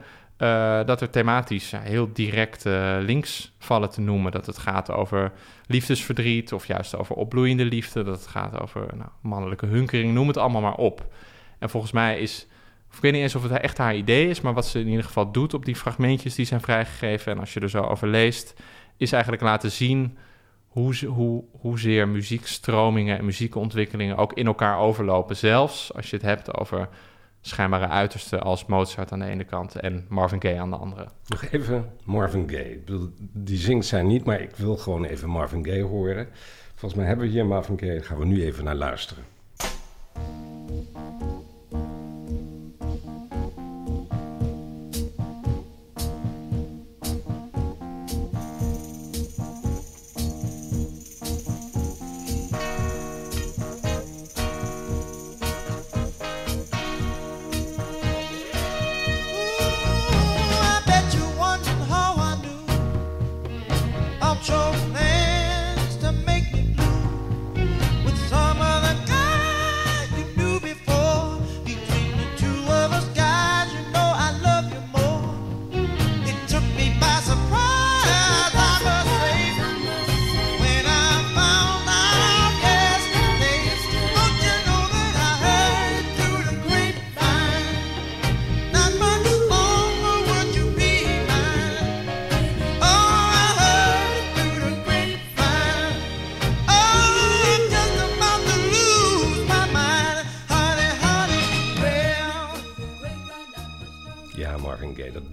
dat 0.87 1.01
er 1.01 1.11
thematisch 1.11 1.73
heel 1.77 2.13
direct 2.13 2.65
links 3.01 3.53
vallen 3.59 3.91
te 3.91 4.01
noemen. 4.01 4.33
Dat 4.33 4.47
het 4.47 4.59
gaat 4.59 4.91
over 4.91 5.33
liefdesverdriet 5.67 6.53
of 6.53 6.67
juist 6.67 6.97
over 6.97 7.15
opbloeiende 7.15 7.65
liefde. 7.65 8.03
Dat 8.03 8.19
het 8.19 8.27
gaat 8.27 8.61
over 8.61 8.87
nou, 8.97 9.11
mannelijke 9.21 9.67
hunkering, 9.67 10.15
noem 10.15 10.29
het 10.29 10.37
allemaal 10.37 10.61
maar 10.61 10.75
op. 10.75 11.13
En 11.61 11.71
volgens 11.71 11.93
mij 11.93 12.21
is 12.21 12.47
Of 12.91 12.97
ik 12.97 13.03
weet 13.03 13.13
niet 13.13 13.23
eens 13.23 13.35
of 13.35 13.43
het 13.43 13.53
echt 13.53 13.79
haar 13.79 13.97
idee 13.97 14.29
is, 14.29 14.41
maar 14.41 14.55
wat 14.55 14.67
ze 14.67 14.81
in 14.81 14.89
ieder 14.89 15.05
geval 15.05 15.33
doet 15.33 15.55
op 15.55 15.65
die 15.65 15.77
fragmentjes 15.77 16.35
die 16.35 16.47
zijn 16.47 16.61
vrijgegeven. 16.61 17.33
En 17.33 17.39
als 17.39 17.55
je 17.55 17.61
er 17.61 17.71
zo 17.71 17.83
over 17.83 18.09
leest, 18.09 18.55
is 18.97 19.13
eigenlijk 19.13 19.43
laten 19.43 19.71
zien 19.71 20.19
hoe, 20.67 21.07
hoe, 21.07 21.45
hoezeer 21.61 22.09
muziekstromingen 22.09 23.19
en 23.19 23.25
muziekontwikkelingen 23.25 24.17
ook 24.17 24.33
in 24.33 24.47
elkaar 24.47 24.79
overlopen. 24.79 25.37
Zelfs 25.37 25.95
als 25.95 26.11
je 26.11 26.17
het 26.17 26.25
hebt 26.25 26.55
over 26.55 26.89
schijnbare 27.41 27.89
uitersten 27.89 28.43
als 28.43 28.67
Mozart 28.67 29.13
aan 29.13 29.19
de 29.19 29.25
ene 29.25 29.45
kant 29.45 29.77
en 29.77 30.07
Marvin 30.09 30.43
Gaye 30.43 30.61
aan 30.61 30.71
de 30.71 30.77
andere. 30.77 31.09
Nog 31.27 31.45
even 31.45 31.93
Marvin 32.05 32.51
Gaye. 32.51 32.83
Die 33.19 33.59
zingt 33.59 33.87
zij 33.87 34.03
niet, 34.03 34.25
maar 34.25 34.41
ik 34.41 34.57
wil 34.57 34.77
gewoon 34.77 35.05
even 35.05 35.29
Marvin 35.29 35.65
Gaye 35.65 35.83
horen. 35.83 36.29
Volgens 36.75 36.95
mij 36.95 37.07
hebben 37.09 37.27
we 37.27 37.33
hier 37.33 37.47
Marvin 37.47 37.79
Gaye, 37.79 38.03
gaan 38.03 38.19
we 38.19 38.25
nu 38.25 38.45
even 38.45 38.65
naar 38.65 38.75
luisteren. 38.75 39.25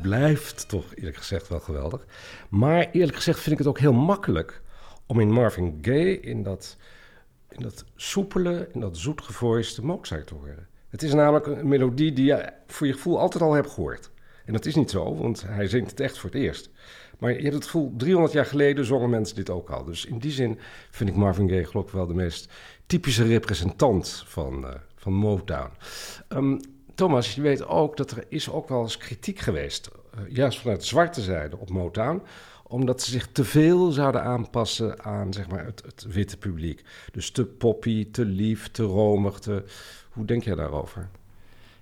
Blijft 0.07 0.69
toch 0.69 0.95
eerlijk 0.95 1.17
gezegd 1.17 1.47
wel 1.47 1.59
geweldig. 1.59 2.05
Maar 2.49 2.89
eerlijk 2.91 3.15
gezegd 3.15 3.39
vind 3.39 3.51
ik 3.51 3.57
het 3.57 3.67
ook 3.67 3.79
heel 3.79 3.93
makkelijk 3.93 4.61
om 5.05 5.19
in 5.19 5.31
Marvin 5.31 5.77
Gaye 5.81 6.19
in 6.19 6.43
dat, 6.43 6.77
in 7.49 7.61
dat 7.61 7.85
soepele, 7.95 8.69
in 8.73 8.79
dat 8.79 8.97
zoetgevoiste 8.97 9.85
Mozart 9.85 10.27
te 10.27 10.33
horen. 10.33 10.67
Het 10.89 11.03
is 11.03 11.13
namelijk 11.13 11.45
een 11.45 11.67
melodie 11.67 12.13
die 12.13 12.25
je 12.25 12.49
voor 12.67 12.87
je 12.87 12.93
gevoel 12.93 13.19
altijd 13.19 13.43
al 13.43 13.53
hebt 13.53 13.69
gehoord. 13.69 14.09
En 14.45 14.53
dat 14.53 14.65
is 14.65 14.75
niet 14.75 14.89
zo, 14.89 15.15
want 15.15 15.43
hij 15.47 15.67
zingt 15.67 15.89
het 15.89 15.99
echt 15.99 16.17
voor 16.17 16.29
het 16.29 16.39
eerst. 16.39 16.69
Maar 17.19 17.31
je 17.31 17.41
hebt 17.41 17.53
het 17.53 17.63
gevoel, 17.63 17.93
300 17.97 18.33
jaar 18.33 18.45
geleden 18.45 18.85
zongen 18.85 19.09
mensen 19.09 19.35
dit 19.35 19.49
ook 19.49 19.69
al. 19.69 19.83
Dus 19.83 20.05
in 20.05 20.19
die 20.19 20.31
zin 20.31 20.59
vind 20.91 21.09
ik 21.09 21.15
Marvin 21.15 21.49
Gaye 21.49 21.65
geloof 21.65 21.85
ik 21.85 21.91
wel 21.91 22.07
de 22.07 22.13
meest 22.13 22.51
typische 22.85 23.23
representant 23.23 24.23
van, 24.25 24.63
uh, 24.63 24.69
van 24.95 25.13
Motown. 25.13 25.71
Um, 26.29 26.59
Thomas, 26.97 27.35
je 27.35 27.41
weet 27.41 27.65
ook 27.65 27.97
dat 27.97 28.11
er 28.11 28.25
is 28.29 28.49
ook 28.49 28.69
wel 28.69 28.81
eens 28.81 28.97
kritiek 28.97 29.39
geweest, 29.39 29.89
uh, 30.15 30.21
juist 30.35 30.59
vanuit 30.59 30.79
de 30.79 30.85
zwarte 30.85 31.21
zijde 31.21 31.57
op 31.57 31.69
Motown, 31.69 32.23
omdat 32.63 33.01
ze 33.01 33.11
zich 33.11 33.27
te 33.31 33.43
veel 33.43 33.91
zouden 33.91 34.23
aanpassen 34.23 35.03
aan 35.03 35.33
zeg 35.33 35.47
maar, 35.47 35.65
het, 35.65 36.05
witte 36.09 36.37
publiek. 36.37 36.83
Dus 37.11 37.31
te 37.31 37.45
poppy, 37.45 38.11
te 38.11 38.25
lief, 38.25 38.71
te 38.71 38.83
romig. 38.83 39.39
Hoe 40.11 40.25
denk 40.25 40.43
jij 40.43 40.55
daarover? 40.55 41.09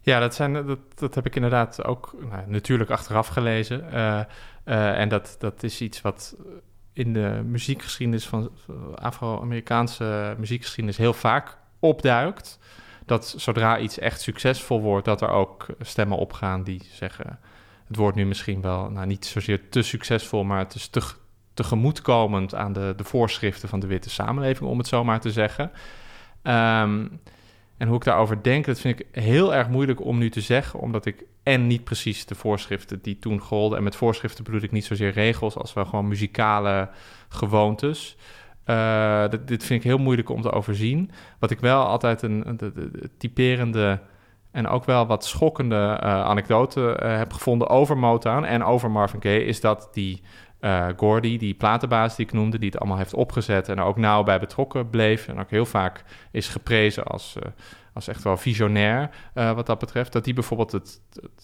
Ja, 0.02 0.20
dat, 0.20 0.36
zijn, 0.36 0.54
dat, 0.54 0.80
dat 0.96 1.16
heb 1.16 1.26
ik 1.26 1.36
inderdaad 1.36 1.84
ook 1.84 2.16
nou, 2.30 2.44
natuurlijk 2.48 2.90
achteraf 2.90 3.28
gelezen. 3.28 3.86
Uh, 3.94 4.20
uh, 4.66 5.00
en 5.00 5.10
dat, 5.10 5.36
dat 5.40 5.64
is 5.64 5.82
iets 5.82 6.02
wat 6.02 6.36
in 6.94 7.14
de 7.14 7.42
muziekgeschiedenis 7.46 8.28
van 8.28 8.52
Afro-Amerikaanse 8.96 10.36
muziekgeschiedenis 10.38 10.98
heel 10.98 11.14
vaak 11.14 11.58
opduikt 11.80 12.60
dat 13.06 13.34
zodra 13.38 13.80
iets 13.80 14.00
echt 14.00 14.22
succesvol 14.22 14.82
wordt, 14.82 15.06
dat 15.06 15.22
er 15.22 15.30
ook 15.30 15.66
stemmen 15.82 16.18
opgaan 16.18 16.64
die 16.64 16.82
zeggen: 16.92 17.40
het 17.88 17.96
wordt 17.96 18.18
nu 18.18 18.26
misschien 18.26 18.62
wel 18.62 18.90
nou, 18.90 19.08
niet 19.08 19.26
zozeer 19.26 19.70
te 19.70 19.82
succesvol, 19.82 20.44
maar 20.44 20.60
het 20.60 20.76
is 20.76 20.88
te, 20.88 21.02
tegemoetkomend 21.54 22.56
aan 22.56 22.74
de, 22.74 22.94
de 22.98 23.04
voorschriften 23.04 23.70
van 23.70 23.80
de 23.80 23.88
witte 23.88 24.10
samenleving, 24.10 24.70
om 24.70 24.78
het 24.78 24.88
zo 24.88 25.04
maar 25.04 25.20
te 25.20 25.32
zeggen. 25.32 25.72
Um, 26.44 27.20
en 27.78 27.88
hoe 27.88 27.96
ik 27.96 28.04
daarover 28.04 28.44
denk, 28.44 28.66
dat 28.66 28.80
vind 28.80 29.00
ik 29.00 29.08
heel 29.12 29.54
erg 29.54 29.70
moeilijk 29.70 30.02
om 30.02 30.18
nu 30.18 30.30
te 30.30 30.42
zeggen, 30.42 30.80
omdat 30.80 31.06
ik 31.06 31.24
en 31.44 31.68
niet 31.68 31.84
precies 31.84 32.26
de 32.26 32.36
voorschriften 32.36 33.02
die 33.02 33.20
toen 33.20 33.40
golden, 33.40 33.78
en 33.78 33.84
met 33.84 33.96
voorschriften 33.96 34.44
bedoel 34.44 34.62
ik 34.62 34.72
niet 34.72 34.86
zozeer 34.86 35.12
regels 35.12 35.56
als 35.56 35.74
wel 35.74 35.86
gewoon 35.86 36.08
muzikale 36.08 36.90
gewoontes. 37.30 38.18
Uh, 38.66 39.30
dit, 39.30 39.48
dit, 39.48 39.64
vind 39.64 39.80
ik 39.84 39.90
heel 39.90 39.98
moeilijk 39.98 40.30
om 40.30 40.42
te 40.42 40.52
overzien. 40.52 41.12
Wat 41.40 41.52
ik 41.52 41.60
wel 41.60 41.86
altijd 41.86 42.22
een, 42.22 42.44
een, 42.48 42.92
typerende 43.18 44.00
en 44.52 44.68
ook 44.68 44.86
wel 44.86 45.06
wat 45.06 45.26
schokkende 45.26 46.00
uh, 46.04 46.24
anekdote 46.24 47.00
uh, 47.04 47.18
heb 47.18 47.34
gevonden 47.34 47.70
over 47.70 47.98
Motown 47.98 48.44
en 48.44 48.64
over 48.64 48.92
Marvin 48.92 49.22
Gaye, 49.22 49.46
is 49.46 49.62
dat 49.62 49.90
die 49.94 50.22
Gordy, 50.98 51.38
die 51.38 51.54
platenbaas 51.54 52.16
die 52.16 52.26
ik 52.26 52.32
noemde, 52.32 52.60
die 52.60 52.70
het 52.70 52.80
allemaal 52.80 52.98
heeft 52.98 53.14
opgezet 53.14 53.70
en 53.70 53.78
er 53.78 53.84
ook 53.84 53.98
nauw 53.98 54.24
bij 54.24 54.40
betrokken 54.40 54.90
bleef 54.90 55.28
en 55.28 55.40
ook 55.40 55.50
heel 55.50 55.66
vaak 55.66 56.04
is 56.32 56.48
geprezen 56.48 57.04
als 57.04 57.38
als 57.96 58.08
echt 58.08 58.24
wel 58.24 58.38
visionair 58.38 59.10
uh, 59.36 59.52
wat 59.52 59.66
dat 59.66 59.80
betreft. 59.80 60.14
Dat 60.14 60.24
die 60.24 60.34
bijvoorbeeld 60.34 60.72
het, 60.72 61.02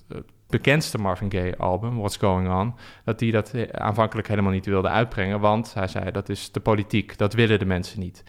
het, 0.07 0.23
bekendste 0.47 0.97
Marvin 0.97 1.31
Gaye 1.31 1.57
album, 1.57 1.97
What's 1.97 2.17
Going 2.17 2.49
On, 2.49 2.75
dat 3.05 3.19
die 3.19 3.31
dat 3.31 3.53
eh, 3.53 3.69
aanvankelijk 3.69 4.27
helemaal 4.27 4.51
niet 4.51 4.65
wilde 4.65 4.89
uitbrengen. 4.89 5.39
Want 5.39 5.73
hij 5.73 5.87
zei 5.87 6.11
dat 6.11 6.29
is 6.29 6.51
de 6.51 6.59
politiek, 6.59 7.17
dat 7.17 7.33
willen 7.33 7.59
de 7.59 7.65
mensen 7.65 7.99
niet. 7.99 8.23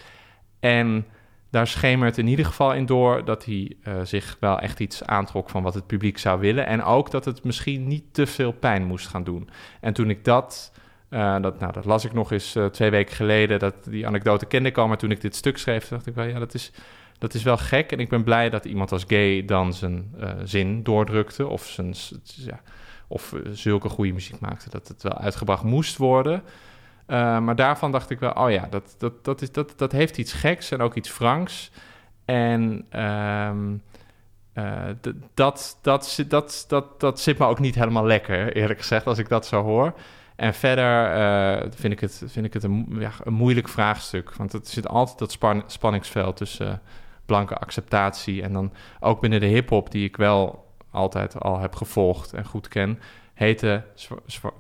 En 0.61 1.07
daar 1.51 1.67
schemert 1.67 2.19
in 2.19 2.27
ieder 2.27 2.45
geval 2.45 2.75
in 2.75 2.87
door 2.87 3.25
dat 3.25 3.45
hij 3.45 3.77
uh, 3.85 4.01
zich 4.03 4.37
wel 4.41 4.59
echt 4.59 4.81
iets 4.81 5.05
aantrok 5.05 5.51
van 5.51 5.63
wat 5.63 5.75
het 5.75 5.87
publiek 5.87 6.19
zou 6.19 6.41
willen. 6.41 6.67
En 6.67 6.83
ook 6.83 7.11
dat 7.11 7.25
het 7.25 7.45
misschien 7.45 7.87
niet 7.87 8.15
te 8.15 8.27
veel 8.27 8.53
pijn 8.53 8.85
moest 8.85 9.09
gaan 9.09 9.25
doen. 9.25 9.49
En 9.81 9.93
toen 9.93 10.11
ik 10.11 10.25
dat. 10.25 10.73
Dat, 11.41 11.61
nou, 11.61 11.73
dat 11.73 11.85
las 11.85 12.05
ik 12.05 12.13
nog 12.13 12.33
eens 12.33 12.59
twee 12.71 12.91
weken 12.91 13.15
geleden. 13.15 13.59
Dat, 13.59 13.75
die 13.85 14.07
anekdote 14.07 14.47
kende 14.47 14.69
ik 14.69 14.79
al. 14.79 14.89
Maar 14.89 14.99
toen 14.99 15.11
ik 15.11 15.21
dit 15.21 15.35
stuk 15.37 15.59
schreef, 15.59 15.89
dacht 15.89 16.07
ik 16.07 16.15
wel, 16.15 16.25
ja, 16.25 16.39
dat 16.39 16.55
is 16.55 16.73
dat 17.23 17.35
is 17.35 17.43
wel 17.43 17.57
gek. 17.57 17.93
En 17.93 17.99
ik 17.99 18.09
ben 18.09 18.25
blij 18.25 18.51
dat 18.51 18.65
iemand 18.65 18.93
als 18.93 19.05
gay 19.07 19.45
dan 19.45 19.73
zijn 19.73 20.15
uh, 20.21 20.31
zin 20.45 20.83
doordrukte. 20.83 21.47
Of, 21.47 21.65
zijn, 21.67 21.95
ja, 22.23 22.61
of 23.07 23.33
uh, 23.33 23.41
zulke 23.53 23.89
goede 23.89 24.13
muziek 24.13 24.41
maakte 24.41 24.71
dat 24.71 24.89
het 24.89 25.03
wel 25.03 25.19
uitgebracht 25.19 25.63
moest 25.63 25.97
worden. 25.97 26.43
Uh, 27.07 27.39
maar 27.39 27.57
daarvan 27.57 27.93
dacht 27.93 28.11
ik 28.11 28.19
wel, 28.19 28.31
oh 28.31 28.51
ja, 28.51 28.67
dat, 28.71 28.95
dat, 28.99 29.25
dat, 29.25 29.43
is, 29.43 29.53
dat, 29.53 29.73
dat 29.77 29.93
heeft 29.93 30.19
iets 30.19 30.33
geks 30.33 30.71
en 30.71 30.81
ook 30.81 30.95
iets 30.95 31.11
franks. 31.11 31.71
En 32.25 32.87
um, 33.03 33.83
dat, 35.35 35.79
dat, 35.83 36.23
dat, 36.29 36.65
dat, 36.69 37.01
dat 37.01 37.21
zit 37.21 37.39
me 37.39 37.47
ook 37.47 37.59
niet 37.59 37.75
helemaal 37.75 38.07
lekker, 38.07 38.57
eerlijk 38.57 38.79
gezegd, 38.79 39.07
als 39.07 39.19
ik 39.19 39.29
dat 39.29 39.47
zo 39.47 39.63
hoor. 39.63 39.95
En 40.37 40.55
verder 40.55 41.71
vind 41.75 41.93
ik 41.93 42.01
het, 42.01 42.23
vind 42.27 42.47
ik 42.47 42.53
het 42.53 42.63
een, 42.63 42.87
ja, 42.99 43.11
een 43.25 43.33
moeilijk 43.33 43.69
vraagstuk. 43.69 44.35
Want 44.35 44.53
het 44.53 44.69
zit 44.69 44.89
altijd 44.89 45.19
dat 45.19 45.33
span 45.33 45.63
spanningsveld 45.67 46.37
tussen 46.37 46.81
blanke 47.27 47.55
acceptatie. 47.55 48.43
En 48.43 48.53
dan 48.53 48.73
ook 49.01 49.21
binnen 49.21 49.41
de 49.41 49.47
hip-hop, 49.47 49.91
die 49.91 50.05
ik 50.05 50.17
wel 50.17 50.71
altijd 50.91 51.41
al 51.41 51.59
heb 51.59 51.75
gevolgd 51.75 52.33
en 52.33 52.45
goed 52.45 52.69
ken, 52.69 52.99
heten 53.35 53.85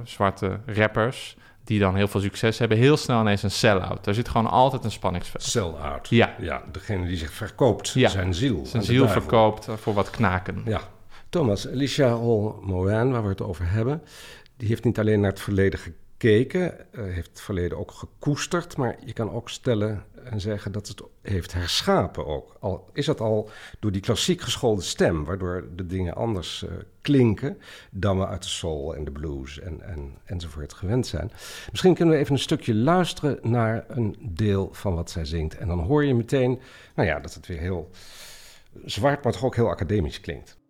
zwarte 0.04 0.61
rappers 0.66 1.37
die 1.64 1.78
dan 1.78 1.95
heel 1.97 2.09
veel 2.09 2.21
succes 2.21 2.59
hebben, 2.59 2.78
heel 2.78 2.97
snel 2.97 3.21
ineens 3.21 3.42
een 3.42 3.50
sell-out. 3.50 4.04
Daar 4.04 4.14
zit 4.14 4.28
gewoon 4.28 4.50
altijd 4.50 4.85
een 4.85 4.90
spanningsveld. 4.90 5.42
Sell-out. 5.42 6.09
Ja. 6.09 6.35
ja. 6.40 6.62
Degene 6.73 7.07
die 7.07 7.16
zich 7.16 7.33
verkoopt, 7.33 7.88
ja. 7.90 8.09
zijn 8.09 8.35
ziel. 8.35 8.66
Zijn 8.66 8.83
ziel 8.83 9.09
verkoopt 9.09 9.69
voor 9.76 9.95
wat 9.95 10.11
knaken. 10.11 10.62
Ja. 10.64 10.81
Thomas, 11.28 11.69
Alicia 11.69 12.09
Hall 12.09 12.52
Moran, 12.61 13.12
waar 13.12 13.23
we 13.23 13.28
het 13.28 13.42
over 13.42 13.71
hebben, 13.71 14.02
die 14.57 14.69
heeft 14.69 14.85
niet 14.85 14.99
alleen 14.99 15.21
naar 15.21 15.31
het 15.31 15.40
verleden 15.40 15.78
gekeken, 15.78 16.01
uh, 16.25 16.69
heeft 16.93 17.29
het 17.29 17.41
verleden 17.41 17.79
ook 17.79 17.91
gekoesterd, 17.91 18.76
maar 18.76 18.97
je 19.05 19.12
kan 19.12 19.31
ook 19.31 19.49
stellen 19.50 20.05
en 20.25 20.41
zeggen 20.41 20.73
dat 20.73 20.88
het 20.88 21.02
heeft 21.23 21.52
herschapen 21.52 22.26
ook. 22.26 22.57
Al 22.61 22.88
is 22.93 23.07
dat 23.07 23.21
al 23.21 23.50
door 23.81 23.93
die 23.93 24.00
klassiek 24.00 24.41
geschoolde 24.41 24.83
stem, 24.83 25.25
waardoor 25.25 25.69
de 25.76 25.87
dingen 25.87 26.14
anders 26.14 26.62
uh, 26.62 26.71
klinken 27.00 27.59
dan 27.91 28.19
we 28.19 28.26
uit 28.26 28.43
de 28.43 28.49
soul 28.49 28.95
en 28.95 29.05
de 29.05 29.11
blues 29.11 29.61
en, 29.61 29.83
en, 29.83 30.19
enzovoort 30.25 30.73
gewend 30.73 31.07
zijn. 31.07 31.33
Misschien 31.71 31.95
kunnen 31.95 32.14
we 32.14 32.21
even 32.21 32.33
een 32.33 32.41
stukje 32.41 32.75
luisteren 32.75 33.38
naar 33.43 33.85
een 33.88 34.17
deel 34.21 34.69
van 34.73 34.95
wat 34.95 35.11
zij 35.11 35.25
zingt. 35.25 35.57
En 35.57 35.69
dan 35.69 35.79
hoor 35.79 36.05
je 36.05 36.14
meteen, 36.14 36.61
nou 36.95 37.09
ja, 37.09 37.21
dat 37.21 37.35
het 37.35 37.47
weer 37.47 37.59
heel 37.59 37.91
zwart, 38.85 39.25
maar 39.25 39.33
toch 39.33 39.45
ook 39.45 39.57
heel 39.57 39.69
academisch 39.69 40.21
klinkt. 40.21 40.61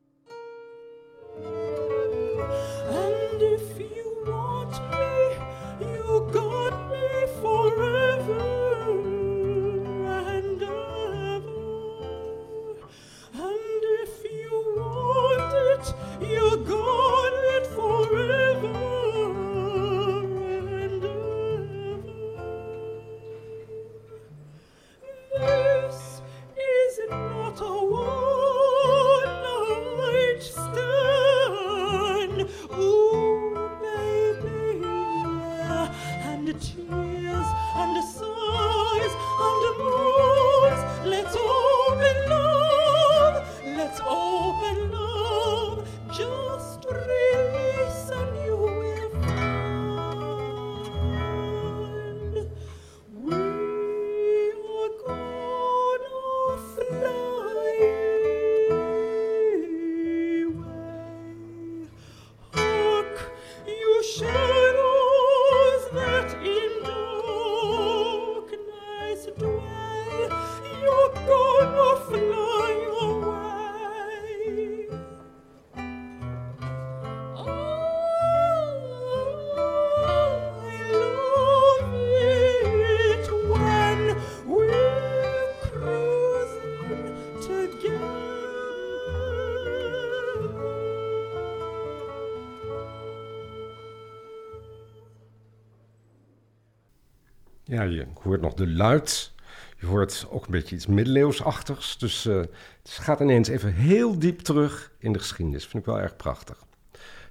Je 97.90 98.06
hoort 98.22 98.40
nog 98.40 98.54
de 98.54 98.68
luid. 98.68 99.32
Je 99.78 99.86
hoort 99.86 100.26
ook 100.30 100.44
een 100.44 100.50
beetje 100.50 100.74
iets 100.74 100.86
middeleeuwsachtigs. 100.86 101.98
Dus 101.98 102.26
uh, 102.26 102.36
het 102.36 102.50
gaat 102.82 103.20
ineens 103.20 103.48
even 103.48 103.72
heel 103.72 104.18
diep 104.18 104.40
terug 104.40 104.92
in 104.98 105.12
de 105.12 105.18
geschiedenis. 105.18 105.66
Vind 105.66 105.82
ik 105.82 105.88
wel 105.88 106.00
erg 106.00 106.16
prachtig. 106.16 106.56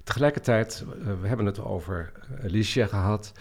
Tegelijkertijd, 0.04 0.84
uh, 0.86 1.20
we 1.20 1.28
hebben 1.28 1.46
het 1.46 1.60
over 1.60 2.12
Alicia 2.42 2.86
gehad. 2.86 3.32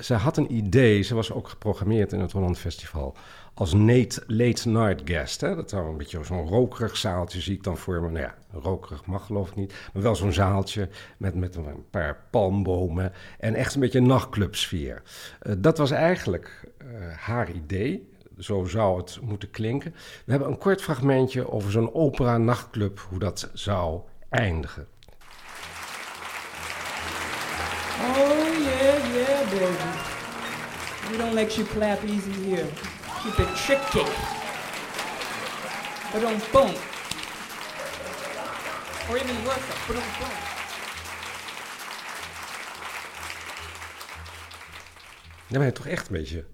Ze 0.00 0.14
had 0.14 0.36
een 0.36 0.54
idee, 0.54 1.02
ze 1.02 1.14
was 1.14 1.32
ook 1.32 1.48
geprogrammeerd 1.48 2.12
in 2.12 2.20
het 2.20 2.32
Holland 2.32 2.58
Festival 2.58 3.16
als 3.54 3.72
Nate 3.72 4.22
late 4.26 4.68
night 4.68 5.00
guest. 5.04 5.40
Hè? 5.40 5.54
Dat 5.54 5.70
zou 5.70 5.88
een 5.88 5.96
beetje 5.96 6.24
zo'n 6.24 6.48
rokerig 6.48 6.96
zaaltje 6.96 7.40
zie 7.40 7.54
ik 7.54 7.62
dan 7.62 7.76
voor 7.76 8.02
me. 8.02 8.10
Nou 8.10 8.24
ja, 8.24 8.34
rokerig 8.52 9.06
mag 9.06 9.26
geloof 9.26 9.48
ik 9.48 9.54
niet. 9.54 9.74
Maar 9.92 10.02
wel 10.02 10.16
zo'n 10.16 10.32
zaaltje 10.32 10.88
met, 11.16 11.34
met 11.34 11.56
een 11.56 11.84
paar 11.90 12.24
palmbomen 12.30 13.12
en 13.38 13.54
echt 13.54 13.74
een 13.74 13.80
beetje 13.80 13.98
een 13.98 14.06
nachtclubsfeer. 14.06 15.02
Uh, 15.42 15.54
dat 15.58 15.78
was 15.78 15.90
eigenlijk 15.90 16.70
uh, 16.82 16.88
haar 17.16 17.52
idee. 17.52 18.12
Zo 18.38 18.64
zou 18.64 19.00
het 19.00 19.18
moeten 19.22 19.50
klinken. 19.50 19.94
We 20.24 20.30
hebben 20.30 20.48
een 20.48 20.58
kort 20.58 20.82
fragmentje 20.82 21.50
over 21.50 21.70
zo'n 21.70 21.94
opera-nachtclub, 21.94 22.98
hoe 23.08 23.18
dat 23.18 23.50
zou 23.52 24.00
eindigen. 24.28 24.86
Baby. 29.50 29.76
We 31.10 31.18
don't 31.18 31.34
let 31.34 31.56
you 31.58 31.64
clap 31.64 32.04
easy 32.04 32.32
here. 32.32 32.66
keep 33.22 33.40
it 33.40 33.56
tricky. 33.56 34.04
Boom, 36.12 36.40
boom. 36.52 36.74
Or 39.10 39.16
even 39.16 39.44
worse, 39.44 39.86
boom, 39.86 39.96
boom. 39.96 40.54
Dan 45.48 45.58
ben 45.58 45.64
je 45.64 45.72
toch 45.72 45.86
echt 45.86 46.06
een 46.06 46.16
beetje 46.16 46.44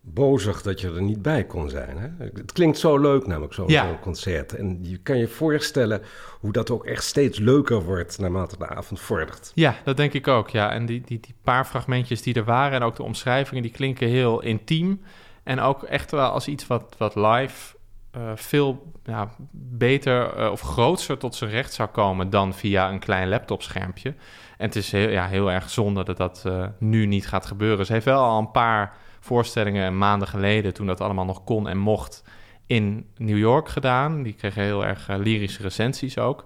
bozig 0.00 0.62
dat 0.62 0.80
je 0.80 0.94
er 0.94 1.02
niet 1.02 1.22
bij 1.22 1.44
kon 1.44 1.70
zijn. 1.70 1.98
Hè? 1.98 2.08
Het 2.18 2.52
klinkt 2.52 2.78
zo 2.78 2.98
leuk 2.98 3.26
namelijk, 3.26 3.54
zo'n 3.54 3.68
Ja. 3.68 3.98
concert. 4.00 4.54
En 4.54 4.78
je 4.82 4.96
kan 4.96 5.18
je 5.18 5.28
voorstellen 5.28 6.02
hoe 6.40 6.52
dat 6.52 6.70
ook 6.70 6.84
echt 6.84 7.04
steeds 7.04 7.38
leuker 7.38 7.82
wordt 7.84 8.18
naarmate 8.18 8.58
de 8.58 8.68
avond 8.68 9.00
vordert. 9.00 9.52
Ja, 9.54 9.74
dat 9.84 9.96
denk 9.96 10.12
ik 10.12 10.28
ook. 10.28 10.48
Ja. 10.48 10.72
En 10.72 10.86
die, 10.86 11.00
die, 11.04 11.20
die 11.20 11.34
paar 11.42 11.64
fragmentjes 11.64 12.22
die 12.22 12.34
er 12.34 12.44
waren 12.44 12.80
en 12.80 12.86
ook 12.86 12.96
de 12.96 13.02
omschrijvingen, 13.02 13.62
die 13.62 13.72
klinken 13.72 14.08
heel 14.08 14.40
intiem. 14.42 15.02
En 15.42 15.60
ook 15.60 15.82
echt 15.82 16.10
wel 16.10 16.30
als 16.30 16.48
iets 16.48 16.66
wat, 16.66 16.94
wat 16.98 17.14
live 17.14 17.76
eh, 18.10 18.30
veel 18.34 18.92
ja, 19.04 19.28
beter 19.52 20.34
eh, 20.36 20.50
of 20.50 20.60
grootser 20.60 21.18
tot 21.18 21.34
zijn 21.34 21.50
recht 21.50 21.72
zou 21.72 21.88
komen 21.88 22.30
dan 22.30 22.54
via 22.54 22.90
een 22.90 22.98
klein 22.98 23.28
laptopschermpje. 23.28 24.08
En 24.56 24.66
het 24.66 24.76
is 24.76 24.92
heel, 24.92 25.08
ja, 25.08 25.26
heel 25.26 25.50
erg 25.50 25.70
zonde 25.70 26.04
dat 26.04 26.16
dat 26.16 26.42
eh, 26.46 26.66
nu 26.78 27.06
niet 27.06 27.28
gaat 27.28 27.46
gebeuren. 27.46 27.86
Ze 27.86 27.92
heeft 27.92 28.04
wel 28.04 28.22
al 28.22 28.38
een 28.38 28.50
paar 28.50 28.96
voorstellingen 29.28 29.98
maanden 29.98 30.28
geleden, 30.28 30.74
toen 30.74 30.86
dat 30.86 31.00
allemaal 31.00 31.24
nog 31.24 31.44
kon 31.44 31.68
en 31.68 31.78
mocht, 31.78 32.24
in 32.66 33.06
New 33.16 33.38
York 33.38 33.68
gedaan. 33.68 34.22
Die 34.22 34.32
kregen 34.32 34.62
heel 34.62 34.84
erg 34.84 35.08
eh, 35.08 35.18
lyrische 35.18 35.62
recensies 35.62 36.18
ook. 36.18 36.44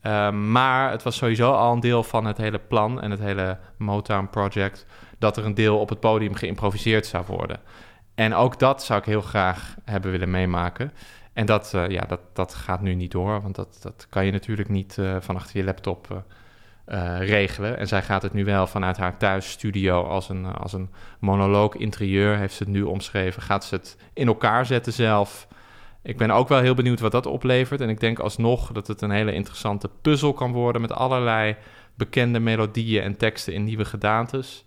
Ehm, 0.00 0.52
maar 0.52 0.90
het 0.90 1.02
was 1.02 1.16
sowieso 1.16 1.52
al 1.52 1.72
een 1.72 1.80
deel 1.80 2.02
van 2.02 2.24
het 2.24 2.36
hele 2.36 2.58
plan 2.58 3.00
en 3.00 3.10
het 3.10 3.20
hele 3.20 3.58
Motown 3.78 4.28
Project... 4.30 4.86
dat 5.18 5.36
er 5.36 5.44
een 5.44 5.54
deel 5.54 5.78
op 5.78 5.88
het 5.88 6.00
podium 6.00 6.34
geïmproviseerd 6.34 7.06
zou 7.06 7.24
worden. 7.26 7.60
En 8.14 8.34
ook 8.34 8.58
dat 8.58 8.84
zou 8.84 8.98
ik 8.98 9.04
heel 9.04 9.20
graag 9.20 9.76
hebben 9.84 10.10
willen 10.10 10.30
meemaken. 10.30 10.92
En 11.32 11.46
dat, 11.46 11.74
eh, 11.74 11.88
ja, 11.88 12.04
dat, 12.04 12.20
dat 12.32 12.54
gaat 12.54 12.80
nu 12.80 12.94
niet 12.94 13.12
door, 13.12 13.42
want 13.42 13.54
dat, 13.54 13.78
dat 13.82 14.06
kan 14.10 14.26
je 14.26 14.32
natuurlijk 14.32 14.68
niet 14.68 14.98
eh, 14.98 15.16
van 15.20 15.36
achter 15.36 15.56
je 15.56 15.64
laptop 15.64 16.24
eh, 16.84 17.20
eh, 17.20 17.28
regelen. 17.28 17.78
En 17.78 17.88
zij 17.88 18.02
gaat 18.02 18.22
het 18.22 18.32
nu 18.32 18.44
wel 18.44 18.66
vanuit 18.66 18.96
haar 18.96 19.16
thuisstudio 19.16 20.02
als 20.02 20.28
een, 20.28 20.46
als 20.46 20.72
een 20.72 20.90
monoloog 21.18 21.74
interieur, 21.74 22.36
heeft 22.36 22.54
ze 22.54 22.62
het 22.62 22.72
nu 22.72 22.82
omschreven. 22.82 23.42
Gaat 23.42 23.64
ze 23.64 23.74
het 23.74 23.96
in 24.12 24.26
elkaar 24.26 24.66
zetten 24.66 24.92
zelf. 24.92 25.48
Ik 26.02 26.16
ben 26.16 26.30
ook 26.30 26.48
wel 26.48 26.60
heel 26.60 26.74
benieuwd 26.74 27.00
wat 27.00 27.12
dat 27.12 27.26
oplevert. 27.26 27.80
En 27.80 27.88
ik 27.88 28.00
denk 28.00 28.18
alsnog 28.18 28.72
dat 28.72 28.86
het 28.86 29.02
een 29.02 29.10
hele 29.10 29.32
interessante 29.32 29.90
puzzel 30.02 30.32
kan 30.32 30.52
worden 30.52 30.80
met 30.80 30.92
allerlei 30.92 31.56
bekende 31.94 32.40
melodieën 32.40 33.02
en 33.02 33.16
teksten 33.16 33.52
in 33.52 33.64
nieuwe 33.64 33.84
gedaantes. 33.84 34.64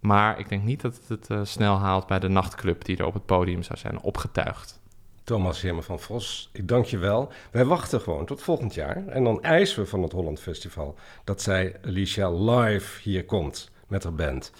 Maar 0.00 0.38
ik 0.38 0.48
denk 0.48 0.62
niet 0.62 0.80
dat 0.80 0.96
het 0.96 1.08
het 1.08 1.30
eh, 1.30 1.40
snel 1.42 1.78
haalt 1.78 2.06
bij 2.06 2.18
de 2.18 2.28
nachtclub 2.28 2.84
die 2.84 2.96
er 2.96 3.06
op 3.06 3.14
het 3.14 3.26
podium 3.26 3.62
zou 3.62 3.78
zijn 3.78 4.00
opgetuigd. 4.00 4.80
Thomas 5.26 5.62
Herman 5.62 5.82
van 5.82 6.00
Vos, 6.00 6.50
ik 6.52 6.68
dank 6.68 6.84
je 6.84 6.98
wel. 6.98 7.32
Wij 7.50 7.64
wachten 7.64 8.00
gewoon 8.00 8.26
tot 8.26 8.42
volgend 8.42 8.74
jaar. 8.74 9.06
En 9.06 9.24
dan 9.24 9.42
eisen 9.42 9.82
we 9.82 9.88
van 9.88 10.02
het 10.02 10.12
Holland 10.12 10.40
Festival 10.40 10.94
dat 11.24 11.42
zij 11.42 11.76
Alicia 11.82 12.30
live 12.30 13.02
hier 13.02 13.24
komt 13.24 13.70
met 13.88 14.02
haar 14.02 14.14
band. 14.14 14.52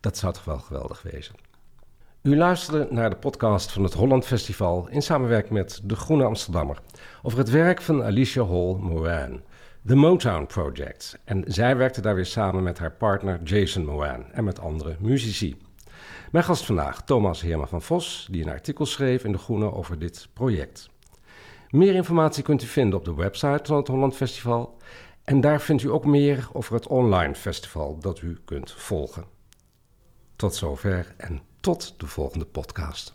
Dat 0.00 0.16
zou 0.16 0.32
toch 0.32 0.44
wel 0.44 0.58
geweldig 0.58 1.02
wezen. 1.02 1.34
U 2.22 2.36
luisterde 2.36 2.86
naar 2.90 3.10
de 3.10 3.16
podcast 3.16 3.72
van 3.72 3.82
het 3.82 3.92
Holland 3.92 4.26
Festival 4.26 4.88
in 4.90 5.02
samenwerking 5.02 5.52
met 5.52 5.80
De 5.84 5.96
Groene 5.96 6.24
Amsterdammer 6.24 6.78
over 7.22 7.38
het 7.38 7.50
werk 7.50 7.82
van 7.82 8.02
Alicia 8.02 8.44
Hall 8.44 8.74
Moran, 8.80 9.40
The 9.86 9.94
Motown 9.94 10.46
Project. 10.46 11.18
En 11.24 11.44
zij 11.46 11.76
werkte 11.76 12.00
daar 12.00 12.14
weer 12.14 12.26
samen 12.26 12.62
met 12.62 12.78
haar 12.78 12.92
partner 12.92 13.42
Jason 13.42 13.84
Moran 13.84 14.32
en 14.32 14.44
met 14.44 14.60
andere 14.60 14.96
muzici. 14.98 15.56
Mijn 16.34 16.46
gast 16.46 16.64
vandaag, 16.64 17.04
Thomas 17.04 17.40
Heerma 17.40 17.66
van 17.66 17.82
Vos, 17.82 18.28
die 18.30 18.42
een 18.42 18.50
artikel 18.50 18.86
schreef 18.86 19.24
in 19.24 19.32
De 19.32 19.38
Groene 19.38 19.72
over 19.72 19.98
dit 19.98 20.28
project. 20.32 20.90
Meer 21.70 21.94
informatie 21.94 22.42
kunt 22.42 22.62
u 22.62 22.66
vinden 22.66 22.98
op 22.98 23.04
de 23.04 23.14
website 23.14 23.60
van 23.64 23.76
het 23.76 23.88
Holland 23.88 24.16
Festival. 24.16 24.76
En 25.24 25.40
daar 25.40 25.60
vindt 25.60 25.82
u 25.82 25.90
ook 25.90 26.04
meer 26.04 26.48
over 26.52 26.74
het 26.74 26.86
online 26.86 27.34
festival 27.34 27.98
dat 27.98 28.20
u 28.20 28.38
kunt 28.44 28.72
volgen. 28.72 29.24
Tot 30.36 30.54
zover 30.54 31.14
en 31.16 31.40
tot 31.60 31.94
de 32.00 32.06
volgende 32.06 32.44
podcast. 32.44 33.14